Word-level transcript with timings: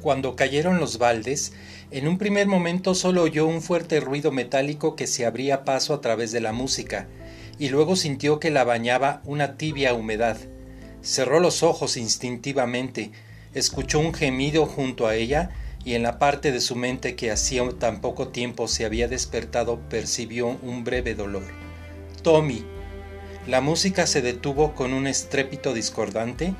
Cuando 0.00 0.36
cayeron 0.36 0.78
los 0.78 0.98
baldes, 0.98 1.52
en 1.90 2.06
un 2.06 2.18
primer 2.18 2.46
momento 2.46 2.94
solo 2.94 3.22
oyó 3.22 3.46
un 3.46 3.62
fuerte 3.62 3.98
ruido 3.98 4.30
metálico 4.30 4.94
que 4.94 5.06
se 5.06 5.26
abría 5.26 5.64
paso 5.64 5.92
a 5.94 6.00
través 6.00 6.30
de 6.30 6.40
la 6.40 6.52
música, 6.52 7.08
y 7.58 7.70
luego 7.70 7.96
sintió 7.96 8.38
que 8.38 8.50
la 8.50 8.62
bañaba 8.62 9.22
una 9.24 9.56
tibia 9.56 9.94
humedad. 9.94 10.36
Cerró 11.02 11.40
los 11.40 11.62
ojos 11.62 11.96
instintivamente, 11.96 13.10
escuchó 13.54 13.98
un 13.98 14.14
gemido 14.14 14.66
junto 14.66 15.06
a 15.06 15.16
ella, 15.16 15.50
y 15.84 15.94
en 15.94 16.02
la 16.02 16.18
parte 16.18 16.52
de 16.52 16.60
su 16.60 16.76
mente 16.76 17.16
que 17.16 17.30
hacía 17.30 17.62
tan 17.78 18.00
poco 18.00 18.28
tiempo 18.28 18.68
se 18.68 18.84
había 18.84 19.08
despertado 19.08 19.80
percibió 19.88 20.58
un 20.62 20.84
breve 20.84 21.14
dolor. 21.14 21.44
Tommy. 22.22 22.64
La 23.46 23.62
música 23.62 24.06
se 24.06 24.20
detuvo 24.20 24.74
con 24.74 24.92
un 24.92 25.06
estrépito 25.06 25.72
discordante 25.72 26.54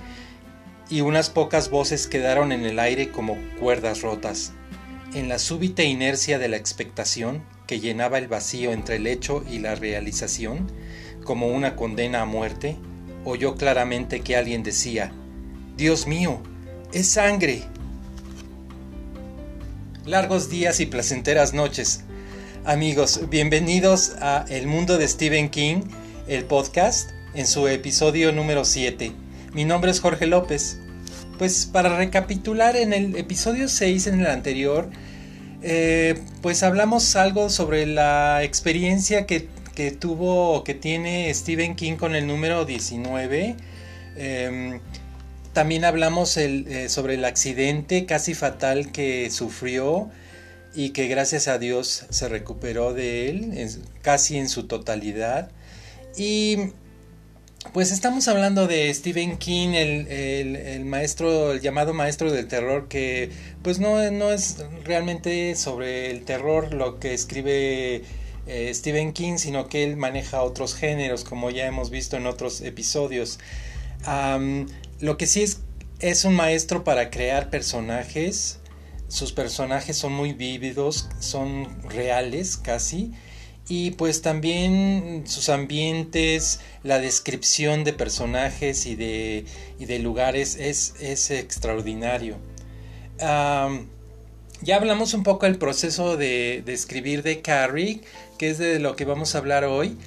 y 0.91 1.03
unas 1.03 1.31
pocas 1.31 1.71
voces 1.71 2.07
quedaron 2.07 2.53
en 2.53 2.65
el 2.65 2.79
aire 2.79 3.11
como 3.11 3.37
cuerdas 3.61 4.03
rotas. 4.03 4.53
En 5.15 5.29
la 5.29 5.39
súbita 5.39 5.83
inercia 5.83 6.39
de 6.39 6.49
la 6.49 6.57
expectación, 6.57 7.43
que 7.67 7.81
llenaba 7.81 8.19
el 8.19 8.29
vacío 8.29 8.73
entre 8.73 8.97
el 8.97 9.07
hecho 9.07 9.45
y 9.51 9.59
la 9.59 9.75
realización, 9.75 10.71
como 11.25 11.49
una 11.49 11.77
condena 11.77 12.23
a 12.23 12.27
muerte, 12.27 12.77
oyó 13.25 13.57
claramente 13.57 14.21
que 14.21 14.37
alguien 14.37 14.63
decía, 14.63 15.13
Dios 15.77 16.07
mío, 16.07 16.41
es 16.93 17.09
sangre. 17.09 17.63
Largos 20.07 20.49
días 20.49 20.81
y 20.81 20.87
placenteras 20.87 21.53
noches. 21.53 22.05
Amigos, 22.65 23.29
bienvenidos 23.29 24.13
a 24.21 24.47
El 24.49 24.67
Mundo 24.67 24.97
de 24.97 25.07
Stephen 25.07 25.51
King, 25.51 25.83
el 26.27 26.45
podcast, 26.45 27.11
en 27.35 27.47
su 27.47 27.69
episodio 27.69 28.33
número 28.33 28.65
7. 28.65 29.28
Mi 29.53 29.65
nombre 29.65 29.91
es 29.91 30.01
Jorge 30.01 30.27
López. 30.27 30.79
Pues 31.39 31.67
para 31.67 31.97
recapitular, 31.97 32.77
en 32.77 32.93
el 32.93 33.17
episodio 33.17 33.69
6, 33.69 34.09
en 34.09 34.21
el 34.21 34.27
anterior, 34.27 34.91
eh, 35.63 36.21
pues 36.43 36.63
hablamos 36.63 37.17
algo 37.17 37.49
sobre 37.49 37.87
la 37.87 38.43
experiencia 38.43 39.25
que, 39.27 39.49
que, 39.75 39.91
tuvo, 39.91 40.65
que 40.65 40.75
tiene 40.75 41.33
Stephen 41.33 41.77
King 41.77 41.97
con 41.97 42.15
el 42.15 42.27
número 42.27 42.65
19. 42.65 43.57
Em, 44.17 44.81
también 45.53 45.85
hablamos 45.85 46.37
eh, 46.37 46.89
sobre 46.89 47.15
el 47.15 47.25
accidente 47.25 48.05
casi 48.05 48.35
fatal 48.35 48.93
que 48.93 49.31
sufrió 49.31 50.11
y 50.75 50.91
que 50.91 51.09
gracias 51.09 51.49
a 51.49 51.59
Dios 51.59 52.07
se 52.11 52.29
recuperó 52.29 52.93
de 52.93 53.31
él 53.31 53.69
casi 54.03 54.37
en 54.37 54.49
su 54.49 54.67
totalidad. 54.67 55.51
Y 56.17 56.73
pues 57.73 57.91
estamos 57.91 58.29
hablando 58.29 58.67
de 58.67 58.93
Stephen 58.95 59.37
King, 59.37 59.71
el, 59.75 60.85
maestro, 60.85 61.53
el 61.53 61.61
llamado 61.61 61.93
maestro 61.93 62.33
del 62.33 62.47
terror, 62.47 62.89
que 62.89 63.31
pues 63.63 63.79
no, 63.79 64.11
no 64.11 64.31
es 64.31 64.65
realmente 64.85 65.55
sobre 65.57 66.11
el 66.11 66.25
terror 66.25 66.73
lo 66.73 66.99
que 66.99 67.15
escribe 67.15 68.05
eh, 68.47 68.73
Stephen 68.73 69.13
King, 69.13 69.39
sino 69.39 69.69
que 69.69 69.85
él 69.85 69.97
maneja 69.97 70.43
otros 70.43 70.75
géneros, 70.75 71.25
como 71.25 71.51
ya 71.51 71.67
hemos 71.67 71.91
visto 71.91 72.17
en 72.17 72.27
otros 72.27 72.61
episodios. 72.61 73.39
lo 75.01 75.19
que 75.19 75.27
sí 75.27 75.43
es, 75.43 75.61
es 75.99 76.25
un 76.25 76.35
maestro 76.35 76.85
para 76.85 77.11
crear 77.11 77.51
personajes. 77.51 78.61
Sus 79.09 79.33
personajes 79.33 79.97
son 79.97 80.13
muy 80.13 80.33
vívidos, 80.33 81.09
son 81.19 81.83
reales 81.89 82.57
casi 82.57 83.13
y 83.69 83.91
pues 83.93 84.23
también 84.23 85.25
sus 85.27 85.51
ambientes, 85.51 86.61
la 86.83 86.99
descripción 86.99 87.85
de 87.85 87.93
personajes 87.93 88.87
y 88.87 88.95
de, 88.97 89.45
y 89.79 89.85
de 89.85 89.99
lugares 89.99 90.57
es, 90.57 90.95
es 91.01 91.31
extraordinario. 91.31 92.37
ya 93.19 94.77
hablamos 94.77 95.13
un 95.13 95.23
poco 95.23 95.47
del 95.47 95.59
proceso 95.59 96.17
de, 96.17 96.63
de, 96.65 96.73
escribir 96.73 97.23
de 97.23 97.43
Carrie, 97.43 98.01
que 98.39 98.51
es 98.51 98.59
de 98.59 98.79
lo 98.79 98.97
que 98.97 99.05
vamos 99.05 99.35
a 99.35 99.39
hablar 99.39 99.65
hoy. 99.65 99.99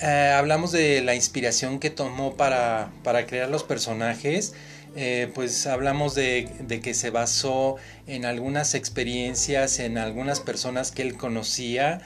Eh, 0.00 0.32
hablamos 0.34 0.72
de 0.72 1.02
la 1.02 1.14
inspiración 1.14 1.78
que 1.78 1.90
tomó 1.90 2.36
para, 2.36 2.90
para 3.04 3.26
crear 3.26 3.50
los 3.50 3.64
personajes. 3.64 4.54
Eh, 4.96 5.30
pues 5.34 5.66
hablamos 5.66 6.14
de, 6.14 6.48
de, 6.60 6.80
que 6.80 6.94
se 6.94 7.10
basó 7.10 7.76
en 8.06 8.24
algunas 8.24 8.74
experiencias, 8.74 9.78
en 9.78 9.98
algunas 9.98 10.40
personas 10.40 10.90
que 10.90 11.02
él 11.02 11.16
conocía, 11.16 12.00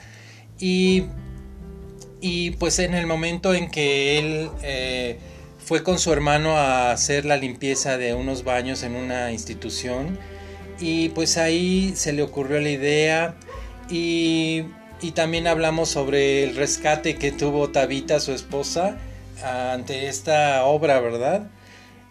y, 0.59 1.03
y 2.21 2.51
pues 2.51 2.79
en 2.79 2.93
el 2.93 3.07
momento 3.07 3.53
en 3.53 3.69
que 3.69 4.19
él 4.19 4.49
eh, 4.63 5.19
fue 5.57 5.83
con 5.83 5.99
su 5.99 6.13
hermano 6.13 6.57
a 6.57 6.91
hacer 6.91 7.25
la 7.25 7.37
limpieza 7.37 7.97
de 7.97 8.13
unos 8.13 8.43
baños 8.43 8.83
en 8.83 8.95
una 8.95 9.31
institución, 9.31 10.17
y 10.79 11.09
pues 11.09 11.37
ahí 11.37 11.93
se 11.95 12.13
le 12.13 12.21
ocurrió 12.21 12.59
la 12.59 12.69
idea 12.69 13.35
y, 13.89 14.63
y 15.01 15.11
también 15.11 15.47
hablamos 15.47 15.89
sobre 15.89 16.43
el 16.43 16.55
rescate 16.55 17.15
que 17.15 17.31
tuvo 17.31 17.69
Tabita, 17.69 18.19
su 18.19 18.33
esposa, 18.33 18.97
ante 19.43 20.07
esta 20.07 20.63
obra, 20.65 20.99
¿verdad? 20.99 21.47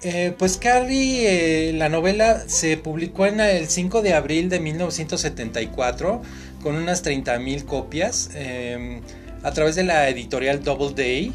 Eh, 0.03 0.34
pues 0.38 0.59
Carrie, 0.59 1.71
eh, 1.71 1.72
la 1.72 1.88
novela 1.88 2.44
se 2.47 2.77
publicó 2.77 3.25
en 3.25 3.41
el 3.41 3.69
5 3.69 4.03
de 4.03 4.12
abril 4.12 4.50
de 4.50 4.60
1974 4.60 6.21
con 6.65 6.77
unas 6.77 7.05
30.000 7.05 7.67
copias 7.67 8.31
em, 8.35 9.03
a 9.43 9.53
través 9.53 9.77
de 9.77 9.85
la 9.85 10.09
editorial 10.09 10.65
Double 10.65 10.95
Day. 10.95 11.33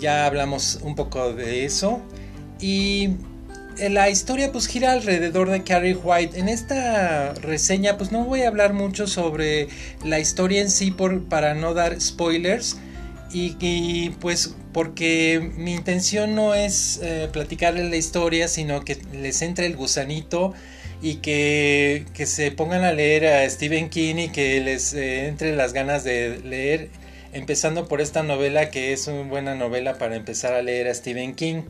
Ya 0.00 0.26
hablamos 0.26 0.78
un 0.82 0.94
poco 0.94 1.34
de 1.34 1.64
eso. 1.64 2.00
Y 2.60 3.16
eh, 3.78 3.90
la 3.90 4.08
historia 4.08 4.52
pues 4.52 4.68
gira 4.68 4.92
alrededor 4.92 5.50
de 5.50 5.64
Carrie 5.64 5.96
White. 5.96 6.38
En 6.38 6.48
esta 6.48 7.34
reseña 7.34 7.98
pues 7.98 8.12
no 8.12 8.24
voy 8.24 8.42
a 8.42 8.48
hablar 8.48 8.72
mucho 8.74 9.08
sobre 9.08 9.66
la 10.04 10.20
historia 10.20 10.62
en 10.62 10.70
sí 10.70 10.92
por, 10.92 11.24
para 11.24 11.54
no 11.54 11.74
dar 11.74 12.00
spoilers. 12.00 12.78
Y, 13.36 14.10
pues 14.20 14.54
porque 14.72 15.50
mi 15.56 15.74
intención 15.74 16.36
no 16.36 16.54
es 16.54 17.00
eh, 17.02 17.28
la 17.34 17.96
historia, 17.96 18.46
sino 18.46 18.84
que 18.84 18.96
les 19.12 19.42
entre 19.42 19.66
el 19.66 19.74
gusanito 19.74 20.54
y 21.04 21.16
que, 21.16 22.06
se 22.24 22.50
pongan 22.50 22.82
a 22.82 22.92
leer 22.92 23.26
a 23.26 23.50
Stephen 23.50 23.90
King 23.90 24.14
y 24.16 24.28
que 24.30 24.58
les 24.62 24.94
eh, 24.94 25.26
entre 25.26 25.54
las 25.54 25.74
ganas 25.74 26.02
de 26.02 26.40
leer, 26.42 26.88
empezando 27.34 27.88
por 27.88 28.00
esta 28.00 28.22
novela 28.22 28.70
que 28.70 28.94
es 28.94 29.06
una 29.06 29.28
buena 29.28 29.54
novela 29.54 29.98
para 29.98 30.16
empezar 30.16 30.54
a 30.54 30.62
leer 30.62 30.88
a 30.88 30.94
Stephen 30.94 31.34
King. 31.34 31.64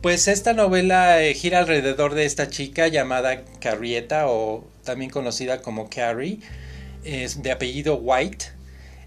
Pues 0.00 0.28
esta 0.28 0.54
novela 0.54 1.22
eh, 1.22 1.34
gira 1.34 1.58
alrededor 1.58 2.14
de 2.14 2.24
esta 2.24 2.48
chica 2.48 2.88
llamada 2.88 3.44
Carrieta 3.60 4.28
o 4.28 4.64
también 4.82 5.10
conocida 5.10 5.60
como 5.60 5.90
Carrie, 5.90 6.38
es 7.04 7.42
de 7.42 7.52
apellido 7.52 7.96
White. 7.96 8.46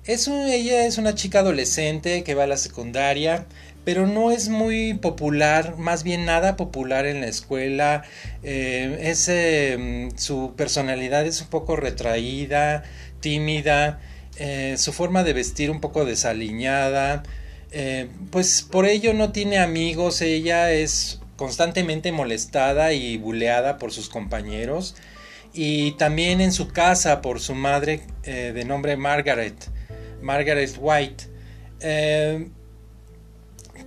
Es 0.05 0.27
ella 0.27 0.85
es 0.85 0.99
una 0.99 1.15
chica 1.15 1.39
adolescente 1.39 2.23
que 2.23 2.35
va 2.35 2.43
a 2.43 2.47
la 2.47 2.57
secundaria, 2.57 3.47
pero 3.87 4.05
no 4.05 4.31
es 4.31 4.49
muy 4.49 4.95
popular, 4.95 5.77
más 5.77 6.03
bien 6.03 6.25
nada 6.25 6.57
popular 6.57 7.05
en 7.05 7.21
la 7.21 7.27
escuela. 7.27 8.03
Eh, 8.43 8.97
es, 8.99 9.29
em, 9.29 10.11
su 10.17 10.55
personalidad 10.57 11.25
es 11.25 11.39
un 11.39 11.47
poco 11.47 11.77
retraída, 11.77 12.83
tímida, 13.21 14.01
eh, 14.39 14.75
su 14.77 14.91
forma 14.91 15.23
de 15.23 15.31
vestir 15.31 15.71
un 15.71 15.79
poco 15.79 16.03
desaliñada. 16.03 17.23
Eh, 17.71 18.09
pues 18.29 18.61
por 18.61 18.85
ello 18.85 19.13
no 19.13 19.31
tiene 19.31 19.57
amigos, 19.57 20.21
ella 20.21 20.73
es 20.73 21.21
constantemente 21.37 22.11
molestada 22.11 22.91
y 22.91 23.15
buleada 23.15 23.77
por 23.77 23.93
sus 23.93 24.09
compañeros 24.09 24.95
y 25.53 25.93
también 25.93 26.41
en 26.41 26.51
su 26.51 26.67
casa 26.73 27.21
por 27.21 27.39
su 27.39 27.55
madre 27.55 28.01
de 28.23 28.65
nombre 28.65 28.97
Margaret, 28.97 29.55
Margaret 30.21 30.75
White. 30.77 32.56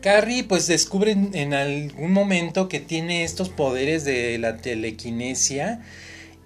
Carrie 0.01 0.45
pues 0.45 0.67
descubre 0.67 1.13
en 1.13 1.55
algún 1.55 2.13
momento 2.13 2.69
que 2.69 2.81
tiene 2.81 3.25
estos 3.25 3.49
poderes 3.49 4.05
de 4.05 4.39
la 4.39 4.57
telequinesia 4.57 5.81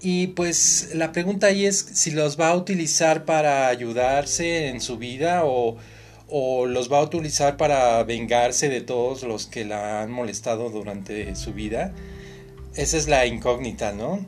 y 0.00 0.28
pues 0.28 0.90
la 0.94 1.12
pregunta 1.12 1.46
ahí 1.46 1.64
es 1.64 1.78
si 1.78 2.10
los 2.10 2.38
va 2.38 2.48
a 2.48 2.56
utilizar 2.56 3.24
para 3.24 3.68
ayudarse 3.68 4.68
en 4.68 4.80
su 4.80 4.98
vida 4.98 5.44
o, 5.44 5.76
o 6.28 6.66
los 6.66 6.92
va 6.92 6.98
a 6.98 7.02
utilizar 7.02 7.56
para 7.56 8.02
vengarse 8.02 8.68
de 8.68 8.80
todos 8.80 9.22
los 9.22 9.46
que 9.46 9.64
la 9.64 10.02
han 10.02 10.10
molestado 10.10 10.68
durante 10.68 11.34
su 11.36 11.54
vida. 11.54 11.92
Esa 12.74 12.96
es 12.96 13.08
la 13.08 13.24
incógnita, 13.24 13.92
¿no? 13.92 14.26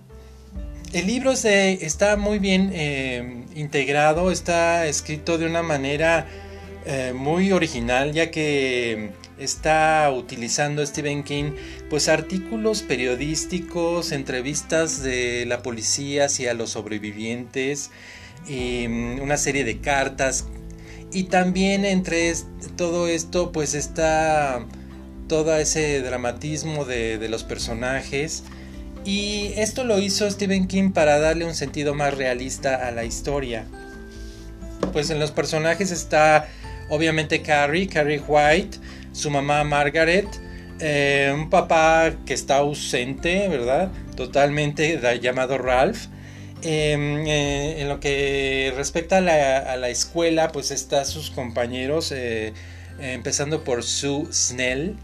El 0.93 1.09
libro 1.09 1.37
se, 1.37 1.85
está 1.85 2.17
muy 2.17 2.39
bien 2.39 2.71
eh, 2.73 3.45
integrado, 3.55 4.31
está 4.31 4.87
escrito 4.87 5.37
de 5.37 5.47
una 5.47 5.63
manera 5.63 6.27
eh, 6.87 7.13
muy 7.15 7.53
original 7.53 8.13
ya 8.13 8.31
que 8.31 9.11
está 9.39 10.11
utilizando 10.15 10.87
Stephen 10.87 11.25
King 11.25 11.53
pues 11.91 12.09
artículos 12.09 12.83
periodísticos, 12.83 14.13
entrevistas 14.13 15.03
de 15.03 15.45
la 15.47 15.63
policía 15.63 16.27
hacia 16.27 16.55
los 16.55 16.71
sobrevivientes 16.71 17.91
y 18.49 18.87
mm, 18.89 19.21
una 19.21 19.37
serie 19.37 19.65
de 19.65 19.81
cartas 19.81 20.47
y 21.13 21.25
también 21.25 21.85
entre 21.85 22.33
todo 22.77 23.09
esto 23.09 23.53
pues 23.53 23.75
está 23.75 24.65
todo 25.29 25.57
ese 25.57 26.03
dramatismo 26.03 26.85
de 26.85 27.29
los 27.29 27.43
personajes 27.43 28.45
Y 29.07 29.53
esto 29.57 29.85
lo 29.85 30.01
hizo 30.01 30.29
Stephen 30.29 30.67
King 30.67 30.91
para 30.91 31.21
darle 31.21 31.45
un 31.45 31.55
sentido 31.55 31.95
más 31.95 32.15
realista 32.15 32.89
a 32.89 32.91
la 32.91 33.05
historia. 33.05 33.65
Pues 34.93 35.11
en 35.11 35.21
los 35.21 35.31
personajes 35.31 35.93
está 35.93 36.49
obviamente 36.89 37.43
Carrie, 37.43 37.87
Carrie 37.89 38.23
White, 38.27 38.79
su 39.13 39.31
mamá 39.31 39.65
Margaret, 39.65 40.27
eh, 40.81 41.33
un 41.35 41.49
papá 41.49 42.13
que 42.27 42.35
está 42.35 42.57
ausente, 42.59 43.49
¿verdad? 43.49 43.91
Totalmente 44.17 45.01
llamado 45.21 45.59
Ralph. 45.59 46.07
Em, 46.63 47.27
eh, 47.27 47.81
en 47.81 47.89
lo 47.89 48.01
que 48.01 48.73
respecta 48.77 49.19
a 49.19 49.21
la, 49.21 49.89
escuela, 49.89 50.51
pues 50.53 50.71
está 50.71 51.05
sus 51.05 51.31
compañeros, 51.31 52.13
eh, 52.13 52.55
empezando 52.99 53.63
por 53.63 53.83
Sue 53.83 54.27
Snell, 54.33 54.97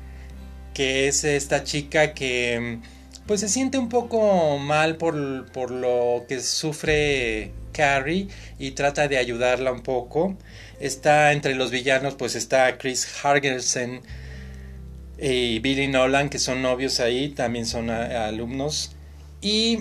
que 0.74 1.08
es 1.08 1.24
esta 1.24 1.62
chica 1.62 2.14
que 2.14 2.78
pues 3.26 3.40
se 3.40 3.48
siente 3.48 3.78
un 3.78 3.88
poco 3.88 4.58
mal 4.58 4.96
por, 4.96 5.50
por 5.52 5.70
lo 5.70 6.24
que 6.28 6.40
sufre 6.40 7.52
Carrie 7.72 8.28
y 8.58 8.72
trata 8.72 9.08
de 9.08 9.18
ayudarla 9.18 9.72
un 9.72 9.82
poco. 9.82 10.36
Está 10.80 11.32
entre 11.32 11.54
los 11.54 11.70
villanos, 11.70 12.14
pues 12.14 12.34
está 12.34 12.78
Chris 12.78 13.08
Hargersen 13.22 14.02
y 15.18 15.58
Billy 15.60 15.88
Nolan, 15.88 16.28
que 16.28 16.38
son 16.38 16.62
novios 16.62 17.00
ahí, 17.00 17.30
también 17.30 17.66
son 17.66 17.90
alumnos. 17.90 18.92
Y 19.40 19.78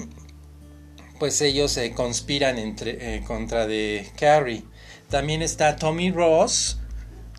pues 1.19 1.41
ellos 1.41 1.79
conspiran 1.95 2.57
entre, 2.57 3.15
eh, 3.15 3.23
contra 3.25 3.67
de 3.67 4.07
Carrie. 4.19 4.63
También 5.09 5.41
está 5.41 5.75
Tommy 5.75 6.11
Ross. 6.11 6.79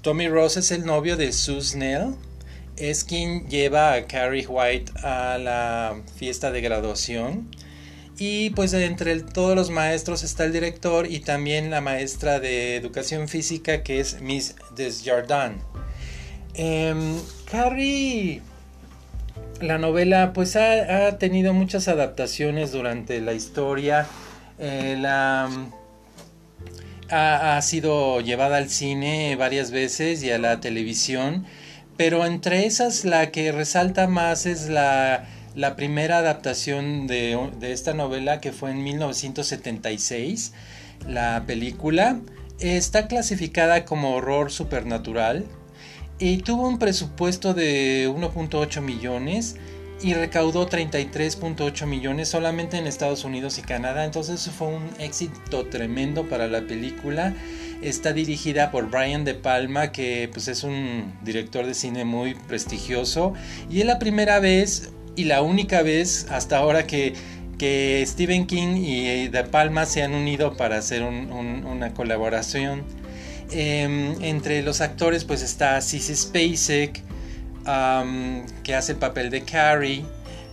Tommy 0.02 0.28
Ross 0.28 0.56
es 0.56 0.70
el 0.70 0.84
novio 0.84 1.16
de 1.16 1.32
Sue 1.32 1.60
Snell 1.60 2.14
es 2.76 3.04
quien 3.04 3.48
lleva 3.48 3.92
a 3.92 4.06
Carrie 4.06 4.46
White 4.46 4.92
a 5.02 5.38
la 5.38 6.02
fiesta 6.16 6.50
de 6.50 6.60
graduación. 6.60 7.48
Y 8.18 8.50
pues 8.50 8.72
entre 8.74 9.20
todos 9.20 9.56
los 9.56 9.70
maestros 9.70 10.22
está 10.22 10.44
el 10.44 10.52
director 10.52 11.10
y 11.10 11.20
también 11.20 11.70
la 11.70 11.80
maestra 11.80 12.40
de 12.40 12.76
educación 12.76 13.28
física 13.28 13.82
que 13.82 14.00
es 14.00 14.20
Miss 14.20 14.54
Desjardins. 14.76 15.62
Em, 16.54 17.16
Carrie, 17.50 18.42
la 19.60 19.78
novela 19.78 20.32
pues 20.34 20.56
ha, 20.56 21.18
tenido 21.18 21.54
muchas 21.54 21.88
adaptaciones 21.88 22.72
durante 22.72 23.20
la 23.20 23.32
historia. 23.32 24.06
Eh, 24.58 24.96
la, 25.00 25.48
ha, 27.10 27.56
ha 27.56 27.62
sido 27.62 28.20
llevada 28.20 28.58
al 28.58 28.68
cine 28.68 29.34
varias 29.36 29.70
veces 29.70 30.22
y 30.22 30.30
a 30.30 30.38
la 30.38 30.60
televisión 30.60 31.46
pero 31.96 32.24
entre 32.24 32.66
esas 32.66 33.04
la 33.04 33.30
que 33.30 33.52
resalta 33.52 34.06
más 34.06 34.46
es 34.46 34.68
la, 34.68 35.24
primera 35.76 36.18
adaptación 36.18 37.06
de, 37.06 37.50
esta 37.62 37.94
novela 37.94 38.40
que 38.40 38.52
fue 38.52 38.70
en 38.70 38.82
1976, 38.82 40.52
la 41.08 41.44
película. 41.46 42.20
Está 42.58 43.08
clasificada 43.08 43.84
como 43.84 44.14
horror 44.14 44.52
supernatural 44.52 45.44
y 46.18 46.38
tuvo 46.38 46.68
un 46.68 46.78
presupuesto 46.78 47.54
de 47.54 48.08
1.8 48.08 48.80
millones 48.80 49.56
y 50.00 50.14
recaudó 50.14 50.68
33.8 50.68 51.86
millones 51.86 52.28
solamente 52.28 52.76
en 52.76 52.86
Estados 52.86 53.24
Unidos 53.24 53.58
y 53.58 53.62
Canadá. 53.62 54.04
Entonces 54.04 54.48
fue 54.50 54.68
un 54.68 54.90
éxito 54.98 55.66
tremendo 55.66 56.28
para 56.28 56.46
la 56.46 56.60
película 56.62 57.34
Está 57.82 58.12
dirigida 58.12 58.70
por 58.70 58.88
Brian 58.90 59.24
De 59.24 59.34
Palma, 59.34 59.90
que 59.90 60.30
pues 60.32 60.46
es 60.46 60.62
un 60.62 61.12
director 61.24 61.66
de 61.66 61.74
cine 61.74 62.04
muy 62.04 62.34
prestigioso. 62.34 63.34
Y 63.68 63.80
es 63.80 63.86
la 63.86 63.98
primera 63.98 64.38
vez 64.38 64.90
y 65.16 65.24
la 65.24 65.42
única 65.42 65.82
vez 65.82 66.26
hasta 66.30 66.58
ahora 66.58 66.86
que, 66.86 67.14
Stephen 68.06 68.46
King 68.46 68.74
y 68.78 69.28
De 69.28 69.44
Palma 69.44 69.86
se 69.86 70.02
han 70.02 70.14
unido 70.14 70.56
para 70.56 70.78
hacer 70.78 71.04
una 71.04 71.94
colaboración. 71.94 72.82
Em, 73.52 74.20
entre 74.20 74.62
los 74.62 74.80
actores 74.80 75.24
pues 75.24 75.42
está 75.42 75.80
Sissy 75.80 76.16
Spacek, 76.16 77.02
que 78.64 78.74
hace 78.74 78.92
el 78.92 78.98
papel 78.98 79.30
de 79.30 79.42
Carrie, 79.42 80.04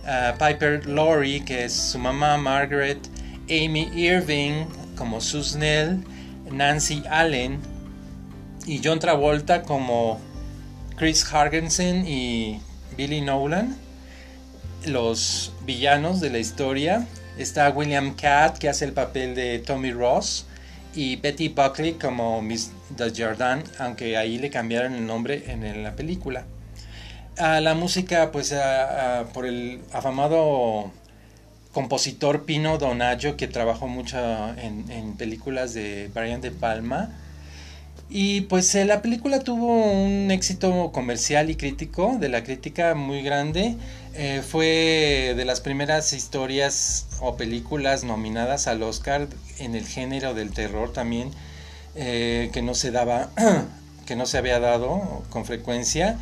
uh, 0.04 0.38
Piper 0.38 0.86
Laurie, 0.86 1.44
que 1.44 1.64
es 1.64 1.72
su 1.72 1.98
mamá 1.98 2.36
Margaret, 2.36 2.98
Amy 3.44 3.90
Irving 3.94 4.66
como 4.96 5.20
Susnell, 5.20 6.04
Nancy 6.50 7.02
Allen 7.10 7.58
y 8.66 8.80
John 8.84 8.98
Travolta 8.98 9.62
como 9.62 10.20
Chris 10.96 11.24
Hargensen 11.32 12.06
y 12.06 12.60
Billy 12.96 13.20
Nolan, 13.20 13.76
los 14.86 15.52
villanos 15.64 16.20
de 16.20 16.30
la 16.30 16.38
historia. 16.38 17.06
Está 17.38 17.70
William 17.70 18.14
Catt 18.14 18.58
que 18.58 18.68
hace 18.68 18.84
el 18.84 18.92
papel 18.92 19.34
de 19.34 19.58
Tommy 19.60 19.92
Ross 19.92 20.46
y 20.94 21.16
Betty 21.16 21.48
Buckley 21.48 21.94
como 21.94 22.42
Miss 22.42 22.72
Desjardins, 22.90 23.70
aunque 23.78 24.16
ahí 24.16 24.38
le 24.38 24.50
cambiaron 24.50 24.94
el 24.94 25.06
nombre 25.06 25.44
en 25.50 25.82
la 25.82 25.94
película. 25.94 26.44
A 27.38 27.60
la 27.60 27.74
música, 27.74 28.32
pues 28.32 28.54
por 29.32 29.46
el 29.46 29.80
afamado 29.92 30.90
compositor 31.72 32.44
Pino 32.44 32.78
Donaggio 32.78 33.36
que 33.36 33.46
trabajó 33.46 33.86
mucho 33.86 34.18
en, 34.56 35.16
películas 35.16 35.74
de 35.74 36.10
Brian 36.12 36.40
De 36.40 36.50
Palma. 36.50 37.10
Y 38.12 38.40
pues 38.42 38.74
eh, 38.74 38.84
la 38.84 39.02
película 39.02 39.38
tuvo 39.38 39.72
un 39.72 40.32
éxito 40.32 40.90
comercial 40.92 41.48
y 41.48 41.54
crítico, 41.54 42.16
de 42.18 42.28
la 42.28 42.42
crítica 42.42 42.96
muy 42.96 43.22
grande. 43.22 43.76
Eh, 44.14 44.42
fue 44.44 45.34
de 45.36 45.44
las 45.44 45.60
primeras 45.60 46.12
historias 46.12 47.06
o 47.20 47.36
películas 47.36 48.02
nominadas 48.02 48.66
al 48.66 48.82
Oscar 48.82 49.28
en 49.60 49.76
el 49.76 49.86
género 49.86 50.34
del 50.34 50.50
terror 50.50 50.92
también, 50.92 51.30
eh, 51.94 52.50
que 52.52 52.62
no 52.62 52.74
se 52.74 52.90
daba, 52.90 53.30
que 54.06 54.16
no 54.16 54.26
se 54.26 54.38
había 54.38 54.58
dado 54.58 55.22
con 55.30 55.44
frecuencia. 55.44 56.18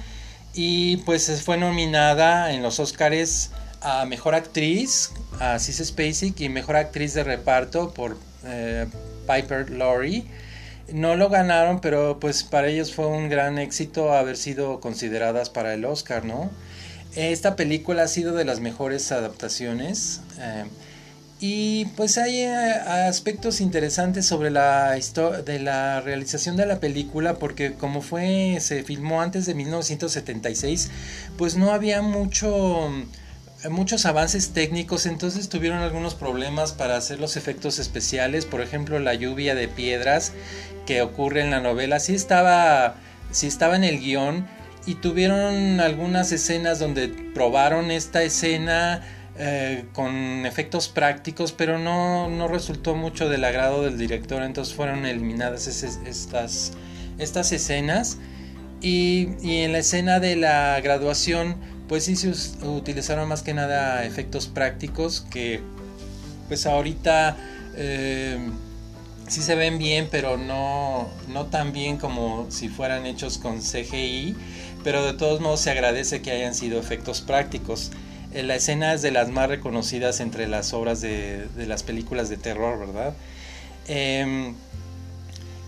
Y 0.52 0.98
pues 0.98 1.42
fue 1.42 1.56
nominada 1.56 2.52
en 2.52 2.62
los 2.62 2.80
Oscars 2.80 3.50
a 3.80 4.04
Mejor 4.04 4.34
Actriz, 4.34 5.12
a 5.40 5.58
Cis 5.58 5.78
Spacek, 5.82 6.38
y 6.38 6.50
Mejor 6.50 6.76
Actriz 6.76 7.14
de 7.14 7.24
Reparto 7.24 7.94
por 7.94 8.18
Piper 9.26 9.70
Laurie. 9.70 10.26
No 10.92 11.16
lo 11.16 11.28
ganaron, 11.28 11.80
pero 11.80 12.18
pues 12.18 12.44
para 12.44 12.68
ellos 12.68 12.94
fue 12.94 13.06
un 13.06 13.28
gran 13.28 13.58
éxito 13.58 14.12
haber 14.12 14.36
sido 14.36 14.80
consideradas 14.80 15.50
para 15.50 15.74
el 15.74 15.84
Oscar, 15.84 16.24
¿no? 16.24 16.50
Esta 17.14 17.56
película 17.56 18.04
ha 18.04 18.08
sido 18.08 18.34
de 18.34 18.44
las 18.44 18.60
mejores 18.60 19.10
adaptaciones. 19.12 20.20
Eh, 20.38 20.64
y 21.40 21.84
pues 21.96 22.18
hay 22.18 22.40
eh, 22.40 22.50
aspectos 22.50 23.60
interesantes 23.60 24.26
sobre 24.26 24.50
la 24.50 24.98
de 25.46 25.58
la 25.60 26.00
realización 26.00 26.56
de 26.56 26.66
la 26.66 26.80
película 26.80 27.34
porque 27.34 27.74
como 27.74 28.02
fue 28.02 28.58
se 28.60 28.82
filmó 28.82 29.22
antes 29.22 29.46
de 29.46 29.54
1976, 29.54 30.90
pues 31.36 31.56
no 31.56 31.72
había 31.72 32.02
mucho 32.02 32.90
muchos 33.70 34.06
avances 34.06 34.50
técnicos, 34.50 35.06
entonces 35.06 35.48
tuvieron 35.48 35.78
algunos 35.78 36.14
problemas 36.14 36.72
para 36.72 36.96
hacer 36.96 37.20
los 37.20 37.36
efectos 37.36 37.78
especiales, 37.78 38.44
por 38.44 38.60
ejemplo 38.60 38.98
la 38.98 39.14
lluvia 39.14 39.54
de 39.54 39.68
piedras 39.68 40.32
que 40.88 41.02
ocurre 41.02 41.42
en 41.42 41.50
la 41.50 41.60
novela, 41.60 42.00
sí 42.00 42.14
estaba, 42.14 42.94
sí 43.30 43.46
estaba 43.46 43.76
en 43.76 43.84
el 43.84 44.00
guion 44.00 44.46
y 44.86 44.94
tuvieron 44.94 45.80
algunas 45.80 46.32
escenas 46.32 46.78
donde 46.78 47.08
probaron 47.34 47.90
esta 47.90 48.22
escena 48.22 49.02
eh, 49.36 49.84
con 49.92 50.46
efectos 50.46 50.88
prácticos, 50.88 51.52
pero 51.52 51.78
no, 51.78 52.30
no, 52.30 52.48
resultó 52.48 52.94
mucho 52.94 53.28
del 53.28 53.44
agrado 53.44 53.82
del 53.82 53.98
director, 53.98 54.42
entonces 54.42 54.72
fueron 54.74 55.04
eliminadas 55.04 55.66
estas, 55.66 56.72
estas 57.18 57.52
escenas. 57.52 58.16
Y, 58.80 59.28
y 59.42 59.58
en 59.64 59.72
la 59.72 59.80
escena 59.80 60.20
de 60.20 60.36
la 60.36 60.80
graduación, 60.80 61.56
pues 61.86 62.04
sí 62.04 62.16
se 62.16 62.30
utilizaron 62.66 63.28
más 63.28 63.42
que 63.42 63.52
nada 63.52 64.06
efectos 64.06 64.46
prácticos 64.46 65.26
que 65.30 65.60
pues 66.48 66.64
ahorita 66.64 67.36
eh, 67.76 68.38
sí 69.28 69.42
se 69.42 69.54
ven 69.54 69.78
bien, 69.78 70.08
pero 70.10 70.36
no, 70.36 71.08
no 71.28 71.46
tan 71.46 71.72
bien 71.72 71.98
como 71.98 72.46
si 72.50 72.68
fueran 72.68 73.06
hechos 73.06 73.38
con 73.38 73.60
CGI, 73.60 74.34
pero 74.84 75.04
de 75.04 75.12
todos 75.12 75.40
modos 75.40 75.60
se 75.60 75.70
agradece 75.70 76.22
que 76.22 76.30
hayan 76.30 76.54
sido 76.54 76.78
efectos 76.78 77.20
prácticos. 77.20 77.90
Eh, 78.32 78.42
la 78.42 78.56
escena 78.56 78.92
es 78.94 79.02
de 79.02 79.10
las 79.10 79.30
más 79.30 79.48
reconocidas 79.48 80.20
entre 80.20 80.48
las 80.48 80.72
obras 80.72 81.00
de, 81.00 81.48
las 81.56 81.82
películas 81.82 82.28
de 82.28 82.36
terror, 82.36 82.78
¿verdad? 82.78 83.14
Em, 83.86 84.54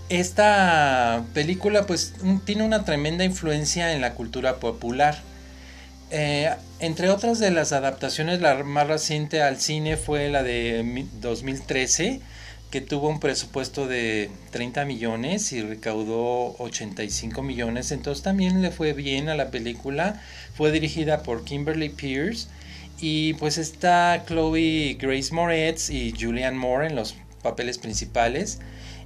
esta 0.09 1.25
película 1.35 1.87
pues 1.87 2.15
tiene 2.45 2.65
una 2.65 2.85
tremenda 2.85 3.25
influencia 3.25 3.93
en 3.93 4.01
la 4.01 4.15
cultura 4.15 4.57
popular. 4.57 5.19
Eh, 6.11 6.51
entre 6.81 7.09
otras 7.11 7.39
de 7.39 7.51
las 7.51 7.73
adaptaciones, 7.73 8.41
la 8.41 8.63
más 8.65 8.89
reciente 8.89 9.43
al 9.43 9.61
cine 9.61 9.97
fue 9.97 10.29
la 10.29 10.43
de 10.43 11.07
2013, 11.21 12.21
que 12.71 12.81
tuvo 12.81 13.09
un 13.09 13.19
presupuesto 13.19 13.87
de 13.89 14.31
30 14.53 14.85
millones 14.85 15.53
y 15.53 15.61
recaudó 15.61 16.57
85 16.59 17.43
millones. 17.43 17.91
Entonces 17.91 18.23
también 18.23 18.63
le 18.63 18.71
fue 18.71 18.93
bien 18.93 19.29
a 19.29 19.35
la 19.35 19.51
película. 19.51 20.23
Fue 20.55 20.71
dirigida 20.71 21.23
por 21.23 21.45
Kimberly 21.45 21.89
Pierce 21.89 22.49
Y 23.01 23.35
pues 23.35 23.59
está 23.59 24.25
Chloe 24.27 24.97
Grace 25.01 25.35
Moretz 25.35 25.91
y 25.91 26.13
Julianne 26.19 26.59
Moore 26.59 26.87
en 26.87 26.97
los 26.97 27.17
papeles 27.43 27.79
principales. 27.79 28.61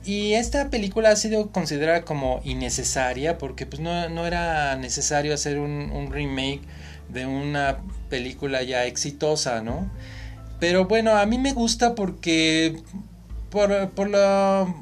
Y 0.05 0.35
esta 0.35 0.69
película 0.69 1.11
ha 1.11 1.17
sido 1.17 1.51
considerada 1.51 2.05
como 2.05 2.41
innecesaria 2.45 3.39
porque 3.39 3.65
pues 3.65 3.81
no, 3.81 4.27
era 4.27 4.77
necesario 4.77 5.33
hacer 5.33 5.59
un, 5.59 6.11
remake 6.11 6.61
de 7.09 7.25
una 7.25 7.79
película 8.11 8.63
ya 8.63 8.85
exitosa, 8.85 9.63
¿no? 9.63 9.91
Pero 10.61 10.85
bueno, 10.85 11.17
a 11.17 11.25
mí 11.25 11.39
me 11.39 11.55
gusta 11.55 11.95
porque 11.95 12.83
por, 13.55 14.11
lo, 14.11 14.75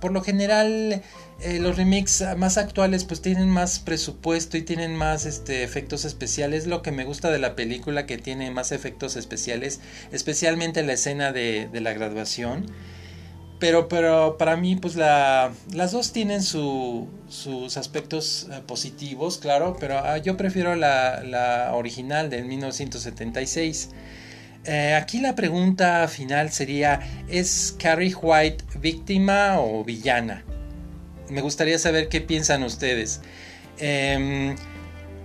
por 0.00 0.12
lo 0.12 0.22
general 0.22 1.02
eh, 1.40 1.58
los 1.58 1.76
remakes 1.76 2.24
más 2.38 2.56
actuales 2.58 3.04
pues 3.04 3.20
tienen 3.20 3.50
más 3.50 3.78
presupuesto 3.78 4.56
y 4.56 4.62
tienen 4.62 4.96
más 4.96 5.26
este, 5.26 5.62
efectos 5.62 6.04
especiales. 6.04 6.66
Lo 6.66 6.80
que 6.80 6.90
me 6.90 7.04
gusta 7.04 7.30
de 7.30 7.38
la 7.38 7.54
película 7.54 8.06
que 8.06 8.16
tiene 8.18 8.50
más 8.50 8.72
efectos 8.72 9.16
especiales, 9.16 9.80
especialmente 10.12 10.82
la 10.82 10.94
escena 10.94 11.32
de, 11.32 11.68
la 11.72 11.92
graduación. 11.92 12.66
Pero, 13.58 13.88
pero 13.88 14.36
para 14.38 14.56
mí 14.56 14.76
pues 14.76 14.96
la, 14.96 15.52
las 15.72 15.92
dos 15.92 16.12
tienen 16.12 16.42
sus 16.42 17.76
aspectos 17.76 18.48
eh, 18.50 18.60
positivos, 18.66 19.38
claro, 19.38 19.76
pero 19.78 19.98
ah, 19.98 20.18
yo 20.18 20.36
prefiero 20.36 20.74
la, 20.74 21.22
la 21.22 21.72
original 21.74 22.30
del 22.30 22.46
1976. 22.46 23.90
Eh, 24.66 24.94
aquí 24.94 25.20
la 25.20 25.34
pregunta 25.34 26.08
final 26.08 26.50
sería, 26.50 27.00
¿es 27.28 27.76
Carrie 27.78 28.14
White 28.14 28.64
víctima 28.80 29.60
o 29.60 29.84
villana? 29.84 30.42
Me 31.28 31.42
gustaría 31.42 31.78
saber 31.78 32.08
qué 32.08 32.20
piensan 32.20 32.62
ustedes. 32.62 33.20
Em, 33.78 34.56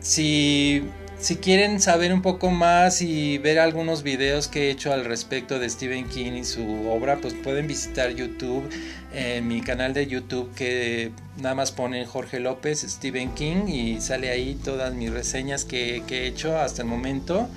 si, 0.01 0.84
si, 1.19 1.38
quieren 1.38 1.79
saber 1.79 2.13
un 2.13 2.22
poco 2.22 2.51
más 2.51 3.01
y 3.01 3.38
ver 3.38 3.60
algunos 3.60 4.03
videos 4.03 4.48
que 4.48 4.67
he 4.67 4.72
hecho 4.72 4.91
al 4.91 5.05
respecto 5.05 5.60
de 5.60 5.69
Stephen 5.69 6.10
King 6.10 6.34
y 6.34 6.43
su 6.43 6.89
obra, 6.89 7.17
pues 7.17 7.34
pueden 7.34 7.67
visitar 7.67 8.12
YouTube, 8.12 8.69
en 9.13 9.48
mi 9.48 9.62
canal 9.62 9.93
de 9.93 10.08
YouTube 10.08 10.53
que 10.53 11.12
nada 11.38 11.55
más 11.55 11.72
ponen 11.72 12.05
Jorge 12.05 12.39
López, 12.39 12.86
Stephen 12.88 13.31
King 13.36 13.67
y 13.67 14.01
sale 14.01 14.29
ahí 14.31 14.60
todas 14.63 14.93
mis 14.93 15.12
reseñas 15.12 15.63
que, 15.63 16.03
que 16.08 16.24
he 16.24 16.27
hecho 16.27 16.58
hasta 16.58 16.81
el 16.81 16.88
momento. 16.88 17.50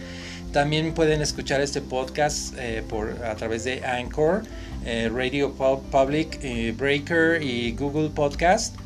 También 0.53 0.93
pueden 0.93 1.23
escuchar 1.23 1.63
este 1.63 1.81
podcast 1.81 2.55
eh, 2.59 2.85
por, 2.87 3.25
a 3.25 3.35
través 3.37 3.65
de 3.65 3.83
Anchor, 3.87 4.43
eh, 4.85 5.11
Radio 5.11 5.55
Public, 5.55 6.39
eh, 6.43 6.75
Breaker 6.77 7.43
y 7.43 7.73
Google 7.73 8.11
Podcast. 8.11 8.77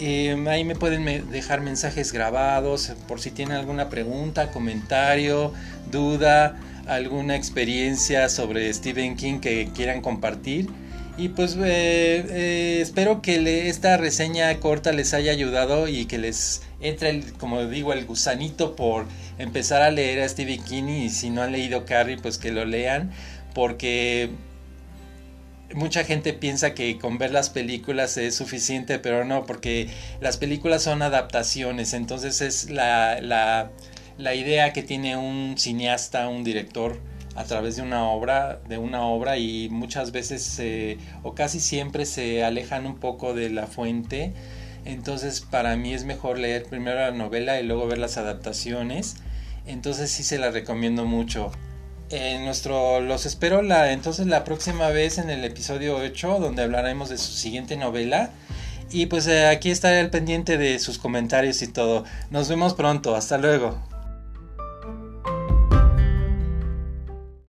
ahí 0.00 0.64
me 0.64 0.74
pueden 0.74 1.30
dejar 1.30 1.60
mensajes 1.60 2.12
grabados 2.12 2.92
por 3.06 3.20
si 3.20 3.30
tienen 3.30 3.56
alguna 3.56 3.90
pregunta, 3.90 4.50
comentario, 4.50 5.52
duda, 5.92 6.58
alguna 6.88 7.36
experiencia 7.36 8.28
sobre 8.28 8.72
Stephen 8.74 9.14
King 9.14 9.38
que 9.38 9.70
quieran 9.72 10.00
compartir. 10.00 10.68
Y 11.16 11.28
pues 11.28 11.56
espero 11.56 13.22
que 13.22 13.68
esta 13.68 13.96
reseña 13.96 14.58
corta 14.58 14.92
les 14.92 15.14
haya 15.14 15.30
ayudado 15.30 15.86
y 15.86 16.06
que 16.06 16.18
les 16.18 16.62
entra 16.80 17.08
el, 17.08 17.32
como 17.34 17.64
digo, 17.66 17.92
el 17.92 18.04
gusanito 18.04 18.74
por 18.74 19.06
empezar 19.38 19.82
a 19.82 19.90
leer 19.92 20.20
a 20.22 20.28
Stevie 20.28 20.58
King 20.58 20.88
y 20.88 21.10
si 21.10 21.30
no 21.30 21.42
han 21.42 21.52
leído 21.52 21.84
Carrie, 21.84 22.18
pues 22.18 22.38
que 22.38 22.50
lo 22.50 22.64
lean, 22.64 23.12
porque 23.54 24.30
mucha 25.72 26.02
gente 26.04 26.32
piensa 26.32 26.74
que 26.74 26.98
con 26.98 27.18
ver 27.18 27.30
las 27.30 27.48
películas 27.48 28.16
es 28.16 28.34
suficiente, 28.34 28.98
pero 28.98 29.24
no, 29.24 29.46
porque 29.46 29.88
las 30.20 30.36
películas 30.36 30.82
son 30.82 31.02
adaptaciones, 31.02 31.94
entonces 31.94 32.40
es 32.40 32.70
la, 32.70 33.20
la, 33.20 33.70
la 34.18 34.34
idea 34.34 34.72
que 34.72 34.82
tiene 34.82 35.16
un 35.16 35.54
cineasta, 35.58 36.28
un 36.28 36.42
director 36.42 36.98
a 37.34 37.44
través 37.44 37.76
de 37.76 37.82
una 37.82 38.04
obra, 38.04 38.60
de 38.68 38.78
una 38.78 39.04
obra 39.04 39.38
y 39.38 39.68
muchas 39.70 40.12
veces 40.12 40.62
o 41.22 41.34
casi 41.34 41.60
siempre 41.60 42.06
se 42.06 42.44
alejan 42.44 42.86
un 42.86 42.96
poco 42.96 43.34
de 43.34 43.50
la 43.50 43.66
fuente 43.66 44.34
entonces 44.84 45.40
para 45.40 45.76
mí 45.76 45.94
es 45.94 46.04
mejor 46.04 46.38
leer 46.38 46.64
primero 46.64 46.98
la 46.98 47.10
novela 47.10 47.58
y 47.60 47.64
luego 47.64 47.86
ver 47.86 47.98
las 47.98 48.16
adaptaciones. 48.16 49.16
Entonces 49.66 50.10
sí 50.10 50.22
se 50.22 50.38
la 50.38 50.50
recomiendo 50.50 51.04
mucho. 51.04 51.52
nuestro, 52.40 53.00
los 53.00 53.26
espero 53.26 53.62
la, 53.62 53.92
entonces 53.92 54.26
la 54.26 54.44
próxima 54.44 54.88
vez 54.90 55.18
en 55.18 55.30
el 55.30 55.44
episodio 55.44 55.96
8 55.96 56.38
donde 56.38 56.62
hablaremos 56.62 57.08
de 57.08 57.18
su 57.18 57.32
siguiente 57.32 57.76
novela. 57.76 58.30
Y 58.90 59.06
pues 59.06 59.26
eh, 59.26 59.46
aquí 59.46 59.70
estaré 59.70 60.00
al 60.00 60.10
pendiente 60.10 60.58
de 60.58 60.78
sus 60.78 60.98
comentarios 60.98 61.62
y 61.62 61.68
todo. 61.68 62.04
Nos 62.30 62.48
vemos 62.48 62.74
pronto. 62.74 63.16
Hasta 63.16 63.38
luego. 63.38 63.93